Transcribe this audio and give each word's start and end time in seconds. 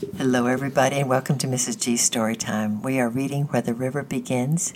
Hello, 0.00 0.46
everybody, 0.46 0.96
and 0.96 1.10
welcome 1.10 1.36
to 1.36 1.46
Mrs. 1.46 1.78
G's 1.78 2.08
Storytime. 2.08 2.82
We 2.82 2.98
are 2.98 3.10
reading 3.10 3.44
Where 3.44 3.60
the 3.60 3.74
River 3.74 4.02
Begins 4.02 4.72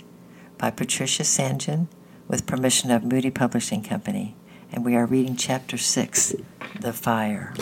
by 0.59 0.69
Patricia 0.69 1.23
St. 1.23 1.59
John 1.59 1.87
with 2.27 2.45
permission 2.45 2.91
of 2.91 3.03
Moody 3.03 3.31
Publishing 3.31 3.81
Company, 3.81 4.35
and 4.71 4.85
we 4.85 4.95
are 4.95 5.07
reading 5.07 5.35
Chapter 5.35 5.77
6 5.77 6.35
The 6.79 6.93
Fire. 6.93 7.55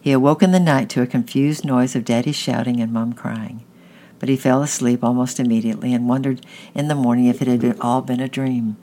He 0.00 0.10
awoke 0.10 0.42
in 0.42 0.50
the 0.50 0.58
night 0.58 0.88
to 0.90 1.02
a 1.02 1.06
confused 1.06 1.64
noise 1.64 1.94
of 1.94 2.04
Daddy 2.04 2.32
shouting 2.32 2.80
and 2.80 2.92
Mum 2.92 3.12
crying, 3.12 3.64
but 4.18 4.28
he 4.28 4.36
fell 4.36 4.60
asleep 4.60 5.04
almost 5.04 5.38
immediately 5.38 5.94
and 5.94 6.08
wondered 6.08 6.44
in 6.74 6.88
the 6.88 6.96
morning 6.96 7.26
if 7.26 7.40
it 7.40 7.46
had 7.46 7.78
all 7.78 8.02
been 8.02 8.18
a 8.18 8.26
dream. 8.26 8.76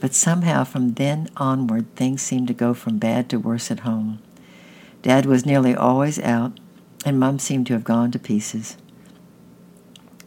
But 0.00 0.14
somehow 0.14 0.64
from 0.64 0.94
then 0.94 1.28
onward 1.36 1.94
things 1.96 2.22
seemed 2.22 2.48
to 2.48 2.54
go 2.54 2.72
from 2.72 2.96
bad 2.96 3.28
to 3.28 3.38
worse 3.38 3.70
at 3.70 3.80
home. 3.80 4.20
Dad 5.02 5.26
was 5.26 5.44
nearly 5.44 5.74
always 5.74 6.18
out, 6.18 6.58
and 7.04 7.18
Mum 7.18 7.38
seemed 7.38 7.66
to 7.66 7.72
have 7.72 7.84
gone 7.84 8.10
to 8.10 8.18
pieces. 8.18 8.76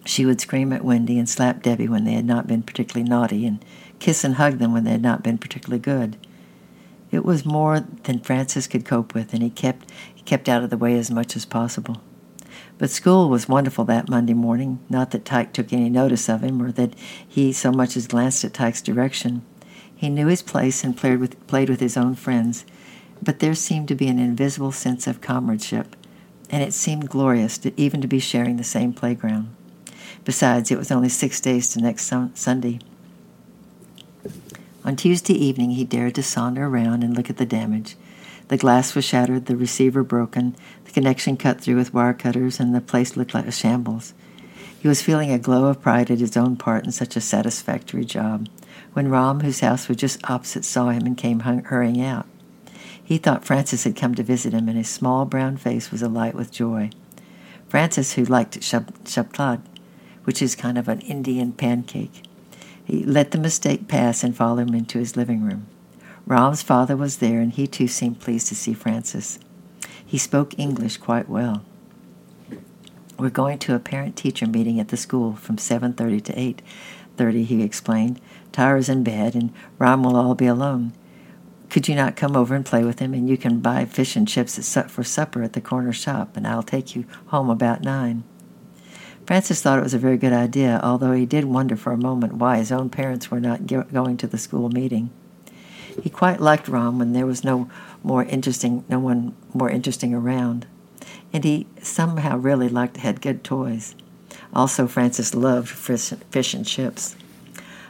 She 0.05 0.25
would 0.25 0.41
scream 0.41 0.73
at 0.73 0.83
Wendy 0.83 1.17
and 1.17 1.29
slap 1.29 1.61
Debbie 1.61 1.87
when 1.87 2.03
they 2.03 2.13
had 2.13 2.25
not 2.25 2.47
been 2.47 2.63
particularly 2.63 3.09
naughty, 3.09 3.45
and 3.45 3.63
kiss 3.99 4.23
and 4.23 4.35
hug 4.35 4.57
them 4.57 4.73
when 4.73 4.83
they 4.83 4.91
had 4.91 5.01
not 5.01 5.23
been 5.23 5.37
particularly 5.37 5.79
good. 5.79 6.17
It 7.11 7.23
was 7.23 7.45
more 7.45 7.79
than 7.79 8.19
Francis 8.19 8.67
could 8.67 8.85
cope 8.85 9.13
with, 9.13 9.33
and 9.33 9.43
he 9.43 9.49
kept 9.49 9.91
he 10.13 10.23
kept 10.23 10.49
out 10.49 10.63
of 10.63 10.69
the 10.69 10.77
way 10.77 10.97
as 10.97 11.11
much 11.11 11.35
as 11.35 11.45
possible. 11.45 12.01
But 12.77 12.89
school 12.89 13.29
was 13.29 13.47
wonderful 13.47 13.85
that 13.85 14.09
Monday 14.09 14.33
morning. 14.33 14.79
Not 14.89 15.11
that 15.11 15.25
Tyke 15.25 15.53
took 15.53 15.71
any 15.71 15.89
notice 15.89 16.27
of 16.27 16.43
him, 16.43 16.61
or 16.61 16.71
that 16.71 16.95
he 17.27 17.53
so 17.53 17.71
much 17.71 17.95
as 17.95 18.07
glanced 18.07 18.43
at 18.43 18.53
Tyke's 18.53 18.81
direction. 18.81 19.43
He 19.95 20.09
knew 20.09 20.27
his 20.27 20.41
place 20.41 20.83
and 20.83 20.97
played 20.97 21.19
with 21.19 21.47
played 21.47 21.69
with 21.69 21.79
his 21.79 21.95
own 21.95 22.15
friends, 22.15 22.65
but 23.21 23.39
there 23.39 23.55
seemed 23.55 23.87
to 23.87 23.95
be 23.95 24.07
an 24.07 24.19
invisible 24.19 24.71
sense 24.71 25.07
of 25.07 25.21
comradeship, 25.21 25.95
and 26.53 26.61
it 26.61 26.71
seemed 26.71 27.09
glorious 27.09 27.57
to, 27.57 27.73
even 27.81 27.99
to 27.99 28.07
be 28.07 28.19
sharing 28.19 28.57
the 28.57 28.63
same 28.63 28.93
playground. 28.93 29.49
Besides, 30.23 30.69
it 30.69 30.77
was 30.77 30.91
only 30.91 31.09
six 31.09 31.41
days 31.41 31.73
to 31.73 31.81
next 31.81 32.13
Sunday. 32.35 32.77
On 34.85 34.95
Tuesday 34.95 35.33
evening, 35.33 35.71
he 35.71 35.83
dared 35.83 36.13
to 36.13 36.21
saunter 36.21 36.67
around 36.67 37.03
and 37.03 37.17
look 37.17 37.31
at 37.31 37.37
the 37.37 37.45
damage. 37.47 37.95
The 38.49 38.57
glass 38.57 38.93
was 38.93 39.03
shattered, 39.03 39.47
the 39.47 39.57
receiver 39.57 40.03
broken, 40.03 40.55
the 40.85 40.91
connection 40.91 41.37
cut 41.37 41.59
through 41.59 41.77
with 41.77 41.91
wire 41.91 42.13
cutters, 42.13 42.59
and 42.59 42.75
the 42.75 42.81
place 42.81 43.17
looked 43.17 43.33
like 43.33 43.47
a 43.47 43.51
shambles. 43.51 44.13
He 44.79 44.87
was 44.87 45.01
feeling 45.01 45.31
a 45.31 45.39
glow 45.39 45.65
of 45.65 45.81
pride 45.81 46.11
at 46.11 46.19
his 46.19 46.37
own 46.37 46.55
part 46.55 46.85
in 46.85 46.91
such 46.91 47.15
a 47.15 47.21
satisfactory 47.21 48.05
job 48.05 48.47
when 48.91 49.09
Ram, 49.09 49.39
whose 49.39 49.61
house 49.61 49.87
was 49.87 49.97
just 49.97 50.29
opposite, 50.29 50.65
saw 50.65 50.89
him 50.89 51.07
and 51.07 51.17
came 51.17 51.39
hurrying 51.39 51.99
out. 51.99 52.27
He 53.03 53.17
thought 53.17 53.45
Francis 53.45 53.83
had 53.83 53.95
come 53.95 54.15
to 54.15 54.23
visit 54.23 54.53
him, 54.53 54.69
and 54.69 54.77
his 54.77 54.89
small 54.89 55.25
brown 55.25 55.57
face 55.57 55.91
was 55.91 56.01
alight 56.01 56.35
with 56.35 56.51
joy. 56.51 56.89
Francis, 57.67 58.13
who 58.13 58.23
liked 58.23 58.59
shabtad, 58.59 59.61
which 60.23 60.41
is 60.41 60.55
kind 60.55 60.77
of 60.77 60.87
an 60.87 61.01
Indian 61.01 61.51
pancake, 61.51 62.23
he 62.85 63.03
let 63.03 63.31
the 63.31 63.37
mistake 63.37 63.87
pass 63.87 64.23
and 64.23 64.35
followed 64.35 64.69
him 64.69 64.75
into 64.75 64.99
his 64.99 65.17
living 65.17 65.43
room. 65.43 65.67
Ram's 66.25 66.61
father 66.61 66.95
was 66.95 67.17
there, 67.17 67.39
and 67.39 67.51
he 67.51 67.67
too 67.67 67.87
seemed 67.87 68.19
pleased 68.19 68.47
to 68.47 68.55
see 68.55 68.73
Francis. 68.73 69.39
He 70.05 70.17
spoke 70.17 70.57
English 70.57 70.97
quite 70.97 71.27
well. 71.27 71.63
We're 73.17 73.29
going 73.29 73.59
to 73.59 73.75
a 73.75 73.79
parent-teacher 73.79 74.47
meeting 74.47 74.79
at 74.79 74.87
the 74.87 74.97
school 74.97 75.33
from 75.33 75.57
7.30 75.57 76.23
to 76.23 76.33
8.30, 77.17 77.45
he 77.45 77.63
explained. 77.63 78.21
Tara's 78.51 78.89
in 78.89 79.03
bed, 79.03 79.35
and 79.35 79.51
Ram 79.77 80.03
will 80.03 80.15
all 80.15 80.35
be 80.35 80.47
alone. 80.47 80.93
Could 81.73 81.87
you 81.87 81.95
not 81.95 82.15
come 82.15 82.35
over 82.35 82.53
and 82.53 82.63
play 82.63 82.83
with 82.83 82.99
him, 82.99 83.15
and 83.15 83.27
you 83.27 83.35
can 83.35 83.59
buy 83.59 83.85
fish 83.85 84.15
and 84.15 84.27
chips 84.27 84.77
for 84.89 85.03
supper 85.03 85.41
at 85.41 85.53
the 85.53 85.59
corner 85.59 85.91
shop, 85.91 86.37
and 86.37 86.45
I'll 86.45 86.61
take 86.61 86.95
you 86.95 87.05
home 87.29 87.49
about 87.49 87.81
nine. 87.81 88.23
Francis 89.25 89.59
thought 89.59 89.79
it 89.79 89.83
was 89.83 89.95
a 89.95 89.97
very 89.97 90.17
good 90.17 90.33
idea, 90.33 90.79
although 90.83 91.13
he 91.13 91.25
did 91.25 91.45
wonder 91.45 91.75
for 91.75 91.91
a 91.91 91.97
moment 91.97 92.33
why 92.33 92.57
his 92.57 92.71
own 92.71 92.91
parents 92.91 93.31
were 93.31 93.39
not 93.39 93.65
going 93.65 94.17
to 94.17 94.27
the 94.27 94.37
school 94.37 94.69
meeting. 94.69 95.09
He 95.99 96.11
quite 96.11 96.39
liked 96.39 96.67
Ram 96.67 96.99
when 96.99 97.13
there 97.13 97.25
was 97.25 97.43
no 97.43 97.67
more 98.03 98.23
interesting, 98.23 98.85
no 98.87 98.99
one 98.99 99.35
more 99.51 99.71
interesting 99.71 100.13
around, 100.13 100.67
and 101.33 101.43
he 101.43 101.65
somehow 101.81 102.37
really 102.37 102.69
liked 102.69 102.97
had 102.97 103.19
good 103.19 103.43
toys. 103.43 103.95
Also, 104.53 104.85
Francis 104.85 105.33
loved 105.33 105.69
fish 105.69 106.53
and 106.53 106.67
chips. 106.67 107.15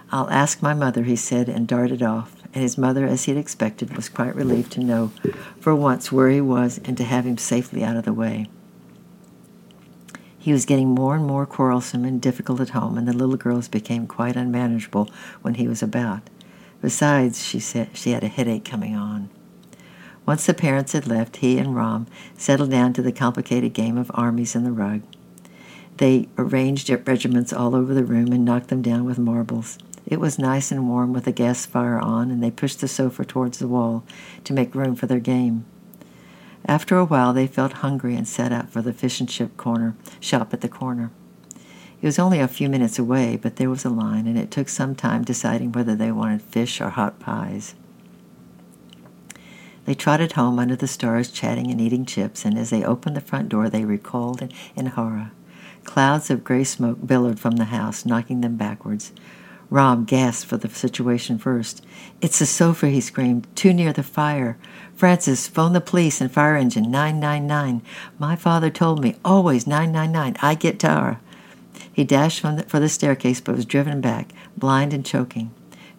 I'll 0.09 0.29
ask 0.29 0.61
my 0.61 0.73
mother, 0.73 1.03
he 1.03 1.17
said, 1.17 1.49
and 1.49 1.67
darted 1.67 2.01
off 2.01 2.42
and 2.53 2.61
his 2.61 2.77
mother, 2.77 3.05
as 3.05 3.25
he 3.25 3.31
had 3.31 3.39
expected, 3.39 3.95
was 3.95 4.09
quite 4.09 4.35
relieved 4.35 4.71
to 4.73 4.83
know 4.83 5.11
for 5.59 5.75
once 5.75 6.11
where 6.11 6.29
he 6.29 6.41
was 6.41 6.79
and 6.85 6.95
to 6.97 7.03
have 7.03 7.25
him 7.25 7.37
safely 7.37 7.83
out 7.83 7.97
of 7.97 8.05
the 8.05 8.13
way. 8.13 8.47
He 10.37 10.51
was 10.51 10.65
getting 10.65 10.89
more 10.89 11.15
and 11.15 11.25
more 11.25 11.45
quarrelsome 11.45 12.03
and 12.03 12.21
difficult 12.21 12.59
at 12.59 12.71
home, 12.71 12.97
and 12.97 13.07
the 13.07 13.13
little 13.13 13.37
girls 13.37 13.69
became 13.69 14.07
quite 14.07 14.35
unmanageable 14.35 15.09
when 15.41 15.53
he 15.53 15.67
was 15.67 15.81
about. 15.81 16.29
Besides, 16.81 17.45
she 17.45 17.61
said 17.61 17.91
she 17.93 18.11
had 18.11 18.25
a 18.25 18.27
headache 18.27 18.65
coming 18.65 18.93
on. 18.93 19.29
Once 20.25 20.45
the 20.45 20.53
parents 20.53 20.91
had 20.91 21.07
left, 21.07 21.37
he 21.37 21.57
and 21.57 21.75
Rom 21.75 22.07
settled 22.37 22.71
down 22.71 22.93
to 22.93 23.01
the 23.01 23.11
complicated 23.11 23.73
game 23.73 23.97
of 23.97 24.11
armies 24.13 24.55
in 24.55 24.63
the 24.65 24.71
rug. 24.71 25.01
They 25.97 26.27
arranged 26.37 26.89
regiments 27.07 27.53
all 27.53 27.75
over 27.75 27.93
the 27.93 28.03
room 28.03 28.31
and 28.33 28.43
knocked 28.43 28.67
them 28.67 28.81
down 28.81 29.05
with 29.05 29.17
marbles. 29.17 29.77
It 30.05 30.19
was 30.19 30.37
nice 30.37 30.71
and 30.71 30.87
warm 30.87 31.13
with 31.13 31.25
the 31.25 31.31
gas 31.31 31.65
fire 31.65 31.99
on, 31.99 32.29
and 32.29 32.43
they 32.43 32.51
pushed 32.51 32.81
the 32.81 32.87
sofa 32.87 33.23
towards 33.23 33.59
the 33.59 33.67
wall 33.67 34.03
to 34.43 34.53
make 34.53 34.75
room 34.75 34.95
for 34.95 35.07
their 35.07 35.19
game. 35.19 35.65
After 36.65 36.97
a 36.97 37.05
while, 37.05 37.33
they 37.33 37.47
felt 37.47 37.73
hungry 37.73 38.15
and 38.15 38.27
set 38.27 38.51
out 38.51 38.69
for 38.69 38.81
the 38.81 38.93
fish 38.93 39.19
and 39.19 39.29
chip 39.29 39.57
corner 39.57 39.95
shop 40.19 40.53
at 40.53 40.61
the 40.61 40.69
corner. 40.69 41.11
It 42.01 42.05
was 42.05 42.19
only 42.19 42.39
a 42.39 42.49
few 42.49 42.67
minutes 42.67 42.99
away, 42.99 43.37
but 43.41 43.55
there 43.55 43.69
was 43.69 43.85
a 43.85 43.89
line, 43.89 44.27
and 44.27 44.37
it 44.37 44.51
took 44.51 44.67
some 44.67 44.93
time 44.93 45.23
deciding 45.23 45.71
whether 45.71 45.95
they 45.95 46.11
wanted 46.11 46.41
fish 46.41 46.81
or 46.81 46.89
hot 46.89 47.19
pies. 47.19 47.75
They 49.85 49.95
trotted 49.95 50.33
home 50.33 50.59
under 50.59 50.75
the 50.75 50.87
stars, 50.87 51.31
chatting 51.31 51.69
and 51.71 51.79
eating 51.79 52.05
chips, 52.05 52.45
and 52.45 52.57
as 52.57 52.69
they 52.69 52.83
opened 52.83 53.15
the 53.15 53.21
front 53.21 53.49
door, 53.49 53.69
they 53.69 53.85
recoiled 53.85 54.41
in, 54.41 54.51
in 54.75 54.85
horror. 54.87 55.31
Clouds 55.83 56.29
of 56.29 56.43
gray 56.43 56.63
smoke 56.63 57.05
billowed 57.05 57.39
from 57.39 57.57
the 57.57 57.65
house, 57.65 58.05
knocking 58.05 58.41
them 58.41 58.55
backwards. 58.55 59.11
Ram 59.73 60.05
gasped 60.05 60.47
for 60.47 60.57
the 60.57 60.69
situation 60.69 61.39
first. 61.39 61.83
It's 62.21 62.37
the 62.37 62.45
sofa, 62.45 62.89
he 62.89 63.01
screamed. 63.01 63.47
Too 63.55 63.73
near 63.73 63.91
the 63.91 64.03
fire. 64.03 64.55
Francis, 64.95 65.47
phone 65.47 65.73
the 65.73 65.81
police 65.81 66.21
and 66.21 66.31
fire 66.31 66.55
engine. 66.55 66.91
999. 66.91 67.81
My 68.19 68.35
father 68.35 68.69
told 68.69 69.01
me, 69.01 69.15
always 69.25 69.65
999. 69.65 70.37
I 70.43 70.53
get 70.53 70.77
Tara. 70.77 71.19
He 71.91 72.03
dashed 72.03 72.43
the, 72.43 72.63
for 72.67 72.79
the 72.79 72.87
staircase 72.87 73.41
but 73.41 73.55
was 73.55 73.65
driven 73.65 73.99
back, 73.99 74.31
blind 74.55 74.93
and 74.93 75.03
choking. 75.03 75.49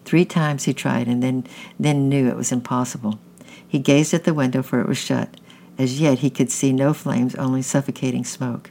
Three 0.05 0.23
times 0.23 0.63
he 0.63 0.73
tried 0.73 1.09
and 1.09 1.21
then, 1.21 1.45
then 1.77 2.07
knew 2.07 2.29
it 2.29 2.37
was 2.37 2.53
impossible. 2.53 3.19
He 3.67 3.79
gazed 3.79 4.13
at 4.13 4.23
the 4.23 4.33
window, 4.33 4.63
for 4.63 4.79
it 4.79 4.87
was 4.87 4.97
shut. 4.97 5.35
As 5.77 5.99
yet 5.99 6.19
he 6.19 6.29
could 6.29 6.49
see 6.49 6.71
no 6.71 6.93
flames, 6.93 7.35
only 7.35 7.61
suffocating 7.61 8.23
smoke. 8.23 8.69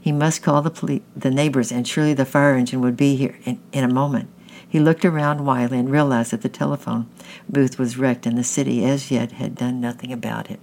He 0.00 0.12
must 0.12 0.42
call 0.42 0.62
the, 0.62 0.70
poli- 0.70 1.02
the 1.16 1.30
neighbors, 1.30 1.72
and 1.72 1.86
surely 1.86 2.14
the 2.14 2.24
fire 2.24 2.54
engine 2.54 2.80
would 2.80 2.96
be 2.96 3.16
here 3.16 3.38
in, 3.44 3.60
in 3.72 3.84
a 3.84 3.92
moment. 3.92 4.30
He 4.68 4.78
looked 4.78 5.04
around 5.04 5.46
wildly 5.46 5.78
and 5.78 5.90
realized 5.90 6.30
that 6.32 6.42
the 6.42 6.48
telephone 6.48 7.08
booth 7.48 7.78
was 7.78 7.96
wrecked 7.96 8.26
and 8.26 8.36
the 8.36 8.44
city 8.44 8.84
as 8.84 9.10
yet 9.10 9.32
had 9.32 9.54
done 9.54 9.80
nothing 9.80 10.12
about 10.12 10.50
it. 10.50 10.60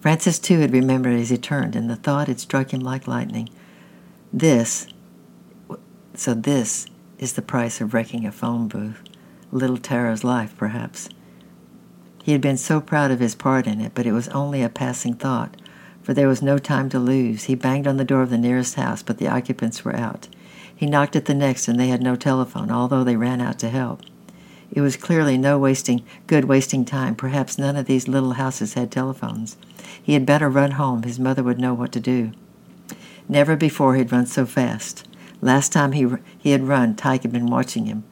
Francis, 0.00 0.38
too, 0.38 0.58
had 0.58 0.72
remembered 0.72 1.18
as 1.18 1.30
he 1.30 1.38
turned, 1.38 1.76
and 1.76 1.88
the 1.88 1.96
thought 1.96 2.28
had 2.28 2.40
struck 2.40 2.72
him 2.72 2.80
like 2.80 3.06
lightning. 3.06 3.48
This, 4.32 4.88
so 6.14 6.34
this 6.34 6.86
is 7.18 7.34
the 7.34 7.42
price 7.42 7.80
of 7.80 7.94
wrecking 7.94 8.26
a 8.26 8.32
phone 8.32 8.68
booth. 8.68 9.00
Little 9.52 9.78
Tara's 9.78 10.24
life, 10.24 10.56
perhaps. 10.56 11.08
He 12.22 12.32
had 12.32 12.40
been 12.40 12.56
so 12.56 12.80
proud 12.80 13.10
of 13.10 13.20
his 13.20 13.34
part 13.34 13.66
in 13.66 13.80
it, 13.80 13.92
but 13.94 14.06
it 14.06 14.12
was 14.12 14.28
only 14.28 14.62
a 14.62 14.68
passing 14.68 15.14
thought 15.14 15.56
for 16.02 16.14
there 16.14 16.28
was 16.28 16.42
no 16.42 16.58
time 16.58 16.88
to 16.90 16.98
lose. 16.98 17.44
He 17.44 17.54
banged 17.54 17.86
on 17.86 17.96
the 17.96 18.04
door 18.04 18.22
of 18.22 18.30
the 18.30 18.38
nearest 18.38 18.74
house, 18.74 19.02
but 19.02 19.18
the 19.18 19.28
occupants 19.28 19.84
were 19.84 19.96
out. 19.96 20.28
He 20.74 20.86
knocked 20.86 21.14
at 21.14 21.26
the 21.26 21.34
next, 21.34 21.68
and 21.68 21.78
they 21.78 21.88
had 21.88 22.02
no 22.02 22.16
telephone, 22.16 22.70
although 22.70 23.04
they 23.04 23.16
ran 23.16 23.40
out 23.40 23.58
to 23.60 23.68
help. 23.68 24.02
It 24.72 24.80
was 24.80 24.96
clearly 24.96 25.36
no 25.36 25.58
wasting, 25.58 26.02
good 26.26 26.46
wasting 26.46 26.84
time. 26.84 27.14
Perhaps 27.14 27.58
none 27.58 27.76
of 27.76 27.86
these 27.86 28.08
little 28.08 28.32
houses 28.32 28.74
had 28.74 28.90
telephones. 28.90 29.56
He 30.02 30.14
had 30.14 30.26
better 30.26 30.48
run 30.48 30.72
home. 30.72 31.02
His 31.02 31.20
mother 31.20 31.42
would 31.42 31.60
know 31.60 31.74
what 31.74 31.92
to 31.92 32.00
do. 32.00 32.32
Never 33.28 33.54
before 33.54 33.94
he'd 33.94 34.10
run 34.10 34.26
so 34.26 34.46
fast. 34.46 35.06
Last 35.40 35.72
time 35.72 35.92
he, 35.92 36.06
he 36.38 36.50
had 36.50 36.66
run, 36.66 36.96
Tyke 36.96 37.22
had 37.22 37.32
been 37.32 37.46
watching 37.46 37.86
him. 37.86 38.04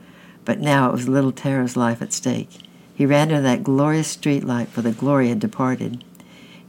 But 0.45 0.61
now 0.61 0.89
it 0.89 0.93
was 0.93 1.09
little 1.09 1.33
Tara's 1.33 1.77
life 1.77 2.03
at 2.03 2.13
stake. 2.13 2.51
He 2.95 3.07
ran 3.07 3.31
into 3.31 3.43
that 3.43 3.65
glorious 3.65 4.09
street 4.09 4.45
light, 4.45 4.69
for 4.69 4.83
the 4.83 4.93
glory 4.93 5.29
had 5.31 5.41
departed. 5.41 6.05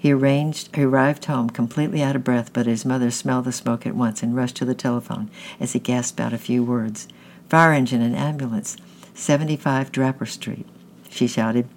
He 0.01 0.13
arranged, 0.13 0.75
arrived 0.75 1.25
home 1.25 1.51
completely 1.51 2.01
out 2.01 2.15
of 2.15 2.23
breath, 2.23 2.53
but 2.53 2.65
his 2.65 2.83
mother 2.83 3.11
smelled 3.11 3.45
the 3.45 3.51
smoke 3.51 3.85
at 3.85 3.95
once 3.95 4.23
and 4.23 4.35
rushed 4.35 4.55
to 4.55 4.65
the 4.65 4.73
telephone 4.73 5.29
as 5.59 5.73
he 5.73 5.79
gasped 5.79 6.19
out 6.19 6.33
a 6.33 6.39
few 6.39 6.63
words. 6.63 7.07
Fire 7.49 7.71
engine 7.71 8.01
and 8.01 8.15
ambulance, 8.15 8.77
75 9.13 9.91
Draper 9.91 10.25
Street, 10.25 10.65
she 11.07 11.27
shouted. 11.27 11.67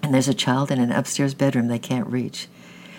And 0.00 0.14
there's 0.14 0.28
a 0.28 0.32
child 0.32 0.70
in 0.70 0.78
an 0.78 0.92
upstairs 0.92 1.34
bedroom 1.34 1.66
they 1.66 1.80
can't 1.80 2.06
reach. 2.06 2.46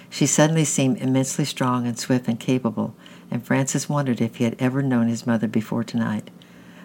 She 0.09 0.25
suddenly 0.25 0.65
seemed 0.65 0.97
immensely 0.97 1.45
strong 1.45 1.87
and 1.87 1.97
swift 1.97 2.27
and 2.27 2.37
capable, 2.37 2.93
and 3.31 3.45
Francis 3.45 3.87
wondered 3.87 4.19
if 4.19 4.35
he 4.35 4.43
had 4.43 4.57
ever 4.59 4.81
known 4.81 5.07
his 5.07 5.25
mother 5.25 5.47
before 5.47 5.85
tonight. 5.85 6.29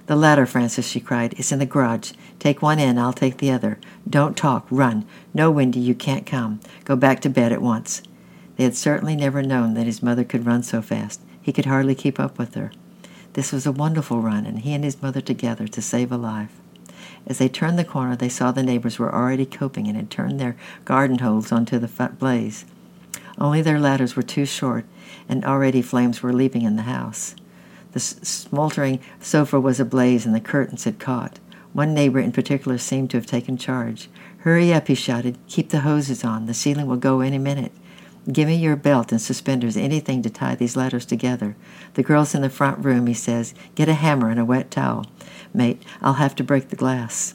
The 0.06 0.16
ladder, 0.16 0.46
Francis, 0.46 0.86
she 0.86 1.00
cried. 1.00 1.34
It's 1.36 1.50
in 1.50 1.58
the 1.58 1.66
garage. 1.66 2.12
Take 2.38 2.62
one 2.62 2.78
end, 2.78 3.00
I'll 3.00 3.12
take 3.12 3.38
the 3.38 3.50
other. 3.50 3.78
Don't 4.08 4.36
talk. 4.36 4.66
Run. 4.70 5.04
No, 5.34 5.50
Wendy, 5.50 5.80
you 5.80 5.96
can't 5.96 6.24
come. 6.24 6.60
Go 6.84 6.94
back 6.94 7.20
to 7.20 7.28
bed 7.28 7.52
at 7.52 7.60
once. 7.60 8.02
They 8.56 8.64
had 8.64 8.76
certainly 8.76 9.16
never 9.16 9.42
known 9.42 9.74
that 9.74 9.86
his 9.86 10.02
mother 10.02 10.22
could 10.22 10.46
run 10.46 10.62
so 10.62 10.80
fast. 10.80 11.20
He 11.42 11.52
could 11.52 11.66
hardly 11.66 11.94
keep 11.94 12.20
up 12.20 12.38
with 12.38 12.54
her. 12.54 12.72
This 13.32 13.52
was 13.52 13.66
a 13.66 13.72
wonderful 13.72 14.20
run, 14.20 14.46
and 14.46 14.60
he 14.60 14.72
and 14.72 14.84
his 14.84 15.02
mother 15.02 15.20
together 15.20 15.66
to 15.66 15.82
save 15.82 16.12
a 16.12 16.16
life. 16.16 16.52
As 17.26 17.38
they 17.38 17.48
turned 17.48 17.78
the 17.78 17.84
corner, 17.84 18.14
they 18.14 18.28
saw 18.28 18.52
the 18.52 18.62
neighbors 18.62 18.98
were 18.98 19.12
already 19.12 19.44
coping 19.44 19.88
and 19.88 19.96
had 19.96 20.10
turned 20.10 20.38
their 20.38 20.56
garden 20.84 21.18
hose 21.18 21.50
onto 21.50 21.78
the 21.78 22.10
blaze. 22.18 22.64
Only 23.38 23.60
their 23.60 23.80
ladders 23.80 24.14
were 24.14 24.22
too 24.22 24.46
short, 24.46 24.86
and 25.28 25.44
already 25.44 25.82
flames 25.82 26.22
were 26.22 26.32
leaping 26.32 26.62
in 26.62 26.76
the 26.76 26.82
house. 26.82 27.34
The 27.96 28.00
smoldering 28.00 29.00
sofa 29.20 29.58
was 29.58 29.80
ablaze, 29.80 30.26
and 30.26 30.34
the 30.34 30.38
curtains 30.38 30.84
had 30.84 30.98
caught. 30.98 31.40
One 31.72 31.94
neighbor 31.94 32.18
in 32.18 32.30
particular 32.30 32.76
seemed 32.76 33.08
to 33.08 33.16
have 33.16 33.24
taken 33.24 33.56
charge. 33.56 34.10
Hurry 34.40 34.70
up, 34.70 34.88
he 34.88 34.94
shouted. 34.94 35.38
Keep 35.48 35.70
the 35.70 35.80
hoses 35.80 36.22
on. 36.22 36.44
The 36.44 36.52
ceiling 36.52 36.88
will 36.88 36.98
go 36.98 37.20
any 37.20 37.38
minute. 37.38 37.72
Give 38.30 38.48
me 38.48 38.56
your 38.56 38.76
belt 38.76 39.12
and 39.12 39.22
suspenders, 39.22 39.78
anything 39.78 40.20
to 40.20 40.28
tie 40.28 40.56
these 40.56 40.76
ladders 40.76 41.06
together. 41.06 41.56
The 41.94 42.02
girl's 42.02 42.34
in 42.34 42.42
the 42.42 42.50
front 42.50 42.84
room, 42.84 43.06
he 43.06 43.14
says. 43.14 43.54
Get 43.74 43.88
a 43.88 43.94
hammer 43.94 44.28
and 44.28 44.38
a 44.38 44.44
wet 44.44 44.70
towel. 44.70 45.06
Mate, 45.54 45.82
I'll 46.02 46.20
have 46.20 46.34
to 46.34 46.44
break 46.44 46.68
the 46.68 46.76
glass. 46.76 47.32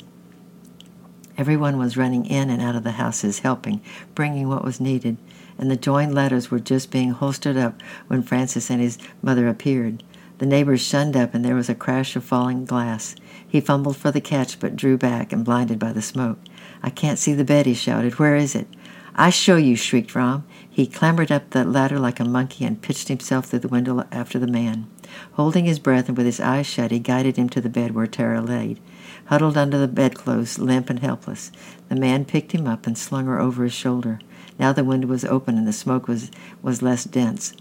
Everyone 1.39 1.79
was 1.79 1.97
running 1.97 2.27
in 2.27 2.51
and 2.51 2.61
out 2.61 2.75
of 2.75 2.83
the 2.83 2.91
houses, 2.91 3.39
helping, 3.39 3.81
bringing 4.13 4.47
what 4.47 4.63
was 4.63 4.79
needed 4.79 5.17
and 5.61 5.69
the 5.69 5.77
joined 5.77 6.13
ladders 6.13 6.49
were 6.49 6.59
just 6.59 6.91
being 6.91 7.11
holstered 7.11 7.55
up 7.55 7.81
when 8.07 8.23
Francis 8.23 8.69
and 8.69 8.81
his 8.81 8.97
mother 9.21 9.47
appeared. 9.47 10.03
The 10.41 10.47
neighbors 10.47 10.81
shunned 10.81 11.15
up, 11.15 11.35
and 11.35 11.45
there 11.45 11.53
was 11.53 11.69
a 11.69 11.75
crash 11.75 12.15
of 12.15 12.23
falling 12.23 12.65
glass. 12.65 13.15
He 13.47 13.61
fumbled 13.61 13.95
for 13.95 14.09
the 14.09 14.19
catch, 14.19 14.59
but 14.59 14.75
drew 14.75 14.97
back 14.97 15.31
and 15.31 15.45
blinded 15.45 15.77
by 15.77 15.93
the 15.93 16.01
smoke. 16.01 16.39
I 16.81 16.89
can't 16.89 17.19
see 17.19 17.33
the 17.33 17.45
bed, 17.45 17.67
he 17.67 17.75
shouted. 17.75 18.17
Where 18.17 18.35
is 18.35 18.55
it? 18.55 18.67
I 19.13 19.29
show 19.29 19.55
you, 19.55 19.75
shrieked 19.75 20.15
Rom. 20.15 20.43
He 20.67 20.88
clambered 20.88 21.31
up 21.31 21.51
the 21.51 21.63
ladder 21.63 21.99
like 21.99 22.19
a 22.19 22.25
monkey 22.25 22.65
and 22.65 22.81
pitched 22.81 23.07
himself 23.07 23.45
through 23.45 23.59
the 23.59 23.67
window 23.67 24.03
after 24.11 24.39
the 24.39 24.47
man. 24.47 24.88
Holding 25.33 25.65
his 25.65 25.77
breath 25.77 26.07
and 26.07 26.17
with 26.17 26.25
his 26.25 26.39
eyes 26.39 26.65
shut, 26.65 26.89
he 26.89 26.97
guided 26.97 27.38
him 27.38 27.47
to 27.49 27.61
the 27.61 27.69
bed 27.69 27.93
where 27.93 28.07
Tara 28.07 28.41
lay, 28.41 28.77
huddled 29.25 29.57
under 29.57 29.77
the 29.77 29.88
bedclothes, 29.88 30.57
limp 30.57 30.89
and 30.89 31.01
helpless. 31.01 31.51
The 31.88 31.95
man 31.95 32.25
picked 32.25 32.51
him 32.51 32.65
up 32.65 32.88
and 32.88 32.97
slung 32.97 33.27
her 33.27 33.39
over 33.39 33.63
his 33.63 33.73
shoulder. 33.73 34.19
Now 34.57 34.73
the 34.73 34.83
window 34.83 35.05
was 35.05 35.23
open 35.23 35.59
and 35.59 35.67
the 35.67 35.71
smoke 35.71 36.07
was, 36.07 36.31
was 36.63 36.81
less 36.81 37.03
dense. 37.03 37.53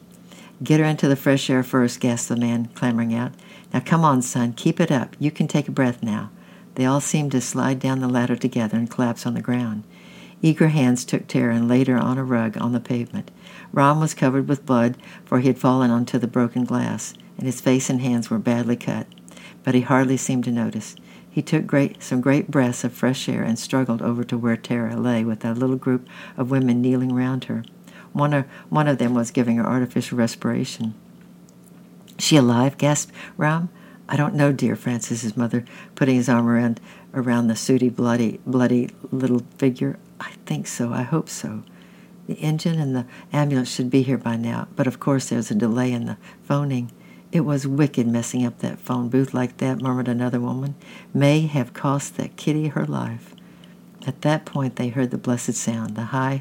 Get 0.62 0.80
her 0.80 0.86
into 0.86 1.08
the 1.08 1.16
fresh 1.16 1.48
air 1.48 1.62
first, 1.62 2.00
gasped 2.00 2.28
the 2.28 2.36
man, 2.36 2.68
clambering 2.74 3.14
out. 3.14 3.32
Now 3.72 3.80
come 3.80 4.04
on, 4.04 4.20
son, 4.20 4.52
keep 4.52 4.78
it 4.78 4.92
up. 4.92 5.16
You 5.18 5.30
can 5.30 5.48
take 5.48 5.68
a 5.68 5.72
breath 5.72 6.02
now. 6.02 6.30
They 6.74 6.84
all 6.84 7.00
seemed 7.00 7.32
to 7.32 7.40
slide 7.40 7.78
down 7.80 8.00
the 8.00 8.08
ladder 8.08 8.36
together 8.36 8.76
and 8.76 8.90
collapse 8.90 9.24
on 9.24 9.34
the 9.34 9.40
ground. 9.40 9.84
Eager 10.42 10.68
hands 10.68 11.04
took 11.04 11.26
Tara 11.26 11.54
and 11.54 11.68
laid 11.68 11.86
her 11.86 11.98
on 11.98 12.18
a 12.18 12.24
rug 12.24 12.56
on 12.58 12.72
the 12.72 12.80
pavement. 12.80 13.30
Ram 13.72 14.00
was 14.00 14.14
covered 14.14 14.48
with 14.48 14.66
blood, 14.66 14.96
for 15.24 15.40
he 15.40 15.48
had 15.48 15.58
fallen 15.58 15.90
onto 15.90 16.18
the 16.18 16.26
broken 16.26 16.64
glass, 16.64 17.14
and 17.36 17.46
his 17.46 17.60
face 17.60 17.88
and 17.90 18.00
hands 18.00 18.30
were 18.30 18.38
badly 18.38 18.76
cut. 18.76 19.06
But 19.64 19.74
he 19.74 19.82
hardly 19.82 20.16
seemed 20.16 20.44
to 20.44 20.52
notice. 20.52 20.94
He 21.30 21.42
took 21.42 21.66
great, 21.66 22.02
some 22.02 22.20
great 22.20 22.50
breaths 22.50 22.84
of 22.84 22.92
fresh 22.92 23.28
air 23.28 23.42
and 23.42 23.58
struggled 23.58 24.02
over 24.02 24.24
to 24.24 24.36
where 24.36 24.56
Tara 24.56 24.96
lay 24.96 25.24
with 25.24 25.44
a 25.44 25.52
little 25.52 25.76
group 25.76 26.08
of 26.36 26.50
women 26.50 26.82
kneeling 26.82 27.14
round 27.14 27.44
her. 27.44 27.64
One 28.12 28.34
of, 28.34 28.44
one 28.68 28.88
of 28.88 28.98
them 28.98 29.14
was 29.14 29.30
giving 29.30 29.56
her 29.56 29.66
artificial 29.66 30.18
respiration. 30.18 30.94
She 32.18 32.36
alive? 32.36 32.76
gasped 32.76 33.12
Ram. 33.36 33.70
I 34.08 34.16
don't 34.16 34.34
know, 34.34 34.50
dear 34.52 34.74
Francis's 34.74 35.36
mother, 35.36 35.64
putting 35.94 36.16
his 36.16 36.28
arm 36.28 36.48
around 36.48 36.80
around 37.14 37.48
the 37.48 37.56
sooty, 37.56 37.88
bloody, 37.88 38.40
bloody 38.46 38.90
little 39.10 39.42
figure. 39.58 39.98
I 40.18 40.32
think 40.46 40.66
so. 40.66 40.92
I 40.92 41.02
hope 41.02 41.28
so. 41.28 41.62
The 42.26 42.34
engine 42.34 42.78
and 42.78 42.94
the 42.94 43.06
ambulance 43.32 43.72
should 43.72 43.90
be 43.90 44.02
here 44.02 44.18
by 44.18 44.36
now, 44.36 44.68
but 44.76 44.86
of 44.86 45.00
course 45.00 45.28
there's 45.28 45.50
a 45.50 45.54
delay 45.54 45.92
in 45.92 46.06
the 46.06 46.16
phoning. 46.44 46.92
It 47.32 47.40
was 47.40 47.66
wicked 47.66 48.06
messing 48.06 48.44
up 48.44 48.58
that 48.58 48.78
phone 48.78 49.08
booth 49.08 49.34
like 49.34 49.58
that, 49.58 49.80
murmured 49.80 50.08
another 50.08 50.40
woman. 50.40 50.74
May 51.14 51.42
have 51.42 51.72
cost 51.72 52.16
that 52.16 52.36
kitty 52.36 52.68
her 52.68 52.86
life. 52.86 53.34
At 54.06 54.22
that 54.22 54.46
point, 54.46 54.76
they 54.76 54.88
heard 54.88 55.10
the 55.10 55.18
blessed 55.18 55.54
sound, 55.54 55.94
the 55.94 56.04
high, 56.04 56.40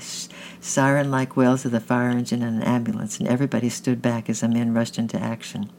siren 0.62 1.12
like 1.12 1.36
wails 1.36 1.66
of 1.66 1.72
the 1.72 1.82
fire 1.82 2.10
engine 2.10 2.42
and 2.42 2.62
an 2.62 2.68
ambulance, 2.68 3.20
and 3.20 3.28
everybody 3.28 3.68
stood 3.68 4.02
back 4.02 4.30
as 4.30 4.40
the 4.40 4.48
men 4.48 4.74
rushed 4.74 4.98
into 4.98 5.20
action. 5.20 5.70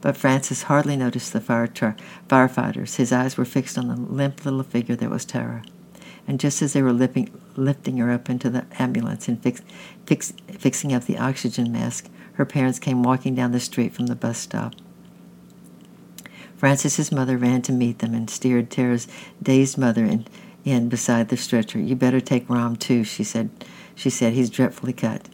But 0.00 0.16
Francis 0.16 0.64
hardly 0.64 0.96
noticed 0.96 1.32
the 1.32 1.40
fire 1.40 1.68
tra- 1.68 1.96
firefighters. 2.28 2.96
His 2.96 3.12
eyes 3.12 3.36
were 3.36 3.44
fixed 3.44 3.78
on 3.78 3.88
the 3.88 3.96
limp 3.96 4.44
little 4.44 4.64
figure 4.64 4.96
that 4.96 5.08
was 5.08 5.24
Tara. 5.24 5.62
And 6.26 6.40
just 6.40 6.60
as 6.62 6.72
they 6.72 6.82
were 6.82 6.92
lifting, 6.92 7.30
lifting 7.54 7.98
her 7.98 8.10
up 8.10 8.28
into 8.28 8.50
the 8.50 8.66
ambulance 8.78 9.28
and 9.28 9.40
fix, 9.42 9.62
fix, 10.06 10.32
fixing 10.58 10.92
up 10.92 11.04
the 11.04 11.18
oxygen 11.18 11.70
mask, 11.70 12.08
her 12.34 12.44
parents 12.44 12.78
came 12.78 13.02
walking 13.02 13.34
down 13.34 13.52
the 13.52 13.60
street 13.60 13.94
from 13.94 14.06
the 14.06 14.16
bus 14.16 14.38
stop. 14.38 14.74
Francis's 16.56 17.12
mother 17.12 17.36
ran 17.36 17.62
to 17.62 17.72
meet 17.72 17.98
them 18.00 18.14
and 18.14 18.28
steered 18.28 18.70
Tara's 18.70 19.06
dazed 19.42 19.76
mother 19.76 20.04
in, 20.04 20.26
in 20.64 20.88
beside 20.88 21.28
the 21.28 21.36
stretcher. 21.36 21.78
You 21.78 21.94
better 21.94 22.20
take 22.20 22.48
Ram 22.48 22.76
too, 22.76 23.04
she 23.04 23.24
said. 23.24 23.50
She 23.94 24.10
said 24.10 24.32
he's 24.32 24.50
dreadfully 24.50 24.92
cut. 24.92 25.28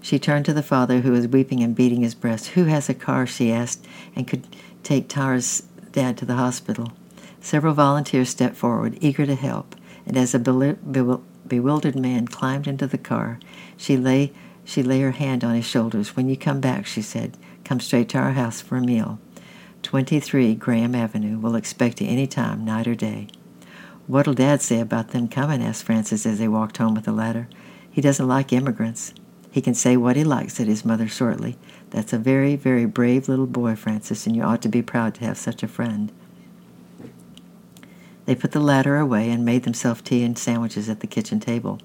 She 0.00 0.18
turned 0.18 0.44
to 0.46 0.52
the 0.52 0.62
father, 0.62 1.00
who 1.00 1.12
was 1.12 1.28
weeping 1.28 1.62
and 1.62 1.74
beating 1.74 2.02
his 2.02 2.14
breast. 2.14 2.48
Who 2.48 2.64
has 2.64 2.88
a 2.88 2.94
car? 2.94 3.26
she 3.26 3.52
asked, 3.52 3.84
and 4.14 4.26
could 4.26 4.46
take 4.82 5.08
Tara's 5.08 5.64
dad 5.92 6.16
to 6.18 6.24
the 6.24 6.34
hospital. 6.34 6.92
Several 7.40 7.74
volunteers 7.74 8.28
stepped 8.28 8.56
forward, 8.56 8.98
eager 9.00 9.26
to 9.26 9.34
help, 9.34 9.74
and 10.06 10.16
as 10.16 10.34
a 10.34 10.38
bewildered 10.38 11.96
man 11.96 12.28
climbed 12.28 12.66
into 12.66 12.86
the 12.86 12.98
car, 12.98 13.38
she 13.76 13.96
lay 13.96 14.32
she 14.64 14.82
lay 14.82 15.00
her 15.00 15.12
hand 15.12 15.44
on 15.44 15.54
his 15.54 15.64
shoulders. 15.64 16.16
When 16.16 16.28
you 16.28 16.36
come 16.36 16.60
back, 16.60 16.86
she 16.86 17.00
said, 17.00 17.36
come 17.64 17.78
straight 17.78 18.08
to 18.10 18.18
our 18.18 18.32
house 18.32 18.60
for 18.60 18.76
a 18.76 18.80
meal. 18.80 19.20
23 19.82 20.56
Graham 20.56 20.94
Avenue. 20.96 21.38
We'll 21.38 21.54
expect 21.54 22.00
you 22.00 22.08
any 22.08 22.26
time, 22.26 22.64
night 22.64 22.88
or 22.88 22.96
day. 22.96 23.28
What'll 24.06 24.34
Dad 24.34 24.62
say 24.62 24.78
about 24.78 25.08
them 25.08 25.26
coming? 25.26 25.62
asked 25.62 25.82
Francis 25.82 26.26
as 26.26 26.38
they 26.38 26.46
walked 26.46 26.76
home 26.76 26.94
with 26.94 27.06
the 27.06 27.12
ladder. 27.12 27.48
He 27.90 28.00
doesn't 28.00 28.28
like 28.28 28.52
immigrants. 28.52 29.12
He 29.50 29.60
can 29.60 29.74
say 29.74 29.96
what 29.96 30.14
he 30.16 30.22
likes, 30.22 30.54
said 30.54 30.68
his 30.68 30.84
mother 30.84 31.08
shortly. 31.08 31.56
That's 31.90 32.12
a 32.12 32.18
very, 32.18 32.54
very 32.54 32.84
brave 32.84 33.28
little 33.28 33.46
boy, 33.46 33.74
Francis, 33.74 34.26
and 34.26 34.36
you 34.36 34.42
ought 34.42 34.62
to 34.62 34.68
be 34.68 34.82
proud 34.82 35.14
to 35.16 35.24
have 35.24 35.38
such 35.38 35.62
a 35.62 35.68
friend. 35.68 36.12
They 38.26 38.34
put 38.34 38.52
the 38.52 38.60
ladder 38.60 38.96
away 38.96 39.30
and 39.30 39.44
made 39.44 39.64
themselves 39.64 40.02
tea 40.02 40.22
and 40.22 40.38
sandwiches 40.38 40.88
at 40.88 41.00
the 41.00 41.06
kitchen 41.06 41.40
table. 41.40 41.80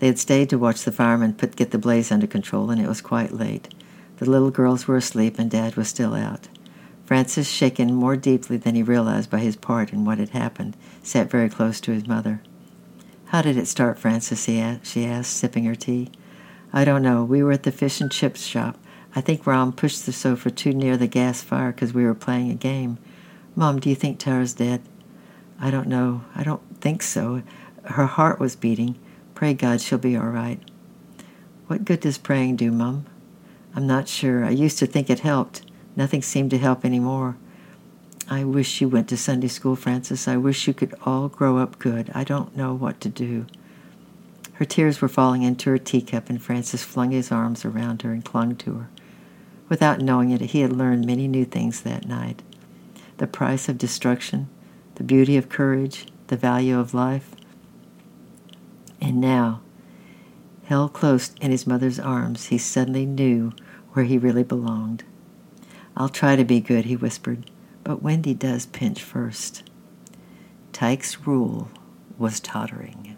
They 0.00 0.06
had 0.08 0.18
stayed 0.18 0.50
to 0.50 0.58
watch 0.58 0.82
the 0.82 0.92
firemen 0.92 1.34
put, 1.34 1.56
get 1.56 1.70
the 1.70 1.78
blaze 1.78 2.10
under 2.10 2.26
control, 2.26 2.70
and 2.70 2.80
it 2.80 2.88
was 2.88 3.00
quite 3.00 3.32
late. 3.32 3.72
The 4.16 4.28
little 4.28 4.50
girls 4.50 4.88
were 4.88 4.96
asleep, 4.96 5.38
and 5.38 5.50
Dad 5.50 5.76
was 5.76 5.88
still 5.88 6.14
out. 6.14 6.48
Francis, 7.04 7.48
shaken 7.48 7.94
more 7.94 8.16
deeply 8.16 8.56
than 8.56 8.74
he 8.74 8.82
realized 8.82 9.30
by 9.30 9.38
his 9.38 9.56
part 9.56 9.92
in 9.92 10.04
what 10.04 10.18
had 10.18 10.30
happened, 10.30 10.76
sat 11.02 11.30
very 11.30 11.48
close 11.48 11.80
to 11.80 11.92
his 11.92 12.06
mother. 12.06 12.40
How 13.26 13.42
did 13.42 13.56
it 13.56 13.66
start, 13.66 13.98
Francis? 13.98 14.48
Asked, 14.48 14.86
she 14.86 15.04
asked, 15.04 15.36
sipping 15.36 15.64
her 15.64 15.74
tea. 15.74 16.10
I 16.72 16.84
don't 16.84 17.02
know. 17.02 17.24
We 17.24 17.42
were 17.42 17.52
at 17.52 17.64
the 17.64 17.72
fish 17.72 18.00
and 18.00 18.10
chips 18.10 18.44
shop. 18.44 18.78
I 19.14 19.20
think 19.20 19.46
Ram 19.46 19.72
pushed 19.72 20.06
the 20.06 20.12
sofa 20.12 20.50
too 20.50 20.72
near 20.72 20.96
the 20.96 21.06
gas 21.06 21.42
fire 21.42 21.72
because 21.72 21.92
we 21.92 22.04
were 22.04 22.14
playing 22.14 22.50
a 22.50 22.54
game. 22.54 22.98
Mom, 23.54 23.78
do 23.78 23.88
you 23.88 23.94
think 23.94 24.18
Tara's 24.18 24.54
dead? 24.54 24.82
I 25.60 25.70
don't 25.70 25.88
know. 25.88 26.24
I 26.34 26.42
don't 26.42 26.62
think 26.80 27.02
so. 27.02 27.42
Her 27.84 28.06
heart 28.06 28.40
was 28.40 28.56
beating. 28.56 28.98
Pray 29.34 29.54
God 29.54 29.80
she'll 29.80 29.98
be 29.98 30.16
all 30.16 30.28
right. 30.28 30.60
What 31.66 31.84
good 31.84 32.00
does 32.00 32.18
praying 32.18 32.56
do, 32.56 32.70
Mum? 32.70 33.06
I'm 33.76 33.86
not 33.86 34.08
sure. 34.08 34.44
I 34.44 34.50
used 34.50 34.78
to 34.78 34.86
think 34.86 35.10
it 35.10 35.20
helped. 35.20 35.63
Nothing 35.96 36.22
seemed 36.22 36.50
to 36.50 36.58
help 36.58 36.84
any 36.84 36.98
more. 36.98 37.36
I 38.28 38.44
wish 38.44 38.80
you 38.80 38.88
went 38.88 39.08
to 39.10 39.16
Sunday 39.16 39.48
school, 39.48 39.76
Francis. 39.76 40.26
I 40.26 40.36
wish 40.36 40.66
you 40.66 40.74
could 40.74 40.94
all 41.04 41.28
grow 41.28 41.58
up 41.58 41.78
good. 41.78 42.10
I 42.14 42.24
don't 42.24 42.56
know 42.56 42.74
what 42.74 43.00
to 43.02 43.08
do. 43.08 43.46
Her 44.54 44.64
tears 44.64 45.00
were 45.00 45.08
falling 45.08 45.42
into 45.42 45.70
her 45.70 45.78
teacup, 45.78 46.30
and 46.30 46.40
Francis 46.40 46.84
flung 46.84 47.10
his 47.10 47.30
arms 47.30 47.64
around 47.64 48.02
her 48.02 48.12
and 48.12 48.24
clung 48.24 48.56
to 48.56 48.74
her. 48.74 48.88
Without 49.68 50.00
knowing 50.00 50.30
it, 50.30 50.40
he 50.40 50.60
had 50.60 50.72
learned 50.72 51.06
many 51.06 51.28
new 51.28 51.44
things 51.44 51.82
that 51.82 52.06
night 52.06 52.42
the 53.18 53.26
price 53.28 53.68
of 53.68 53.78
destruction, 53.78 54.48
the 54.96 55.04
beauty 55.04 55.36
of 55.36 55.48
courage, 55.48 56.06
the 56.26 56.36
value 56.36 56.76
of 56.76 56.94
life, 56.94 57.30
and 59.00 59.20
now, 59.20 59.60
held 60.64 60.92
close 60.92 61.32
in 61.40 61.50
his 61.50 61.66
mother's 61.66 62.00
arms, 62.00 62.46
he 62.46 62.58
suddenly 62.58 63.06
knew 63.06 63.52
where 63.92 64.04
he 64.04 64.18
really 64.18 64.42
belonged. 64.42 65.04
I'll 65.96 66.08
try 66.08 66.36
to 66.36 66.44
be 66.44 66.60
good, 66.60 66.86
he 66.86 66.96
whispered, 66.96 67.50
but 67.84 68.02
Wendy 68.02 68.34
does 68.34 68.66
pinch 68.66 69.02
first. 69.02 69.62
Tyke's 70.72 71.26
rule 71.26 71.70
was 72.18 72.40
tottering. 72.40 73.16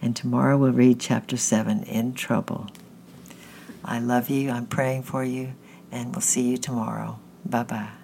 And 0.00 0.14
tomorrow 0.14 0.56
we'll 0.56 0.72
read 0.72 1.00
chapter 1.00 1.36
7, 1.36 1.82
In 1.84 2.14
Trouble. 2.14 2.68
I 3.84 3.98
love 3.98 4.28
you. 4.28 4.50
I'm 4.50 4.66
praying 4.66 5.04
for 5.04 5.24
you. 5.24 5.54
And 5.90 6.14
we'll 6.14 6.20
see 6.20 6.50
you 6.50 6.58
tomorrow. 6.58 7.18
Bye 7.44 7.62
bye. 7.62 7.97